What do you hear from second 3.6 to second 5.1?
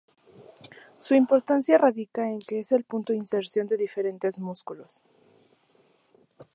de diferentes músculos.